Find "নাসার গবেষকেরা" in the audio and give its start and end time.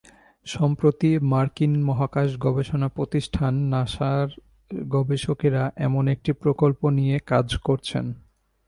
3.69-5.63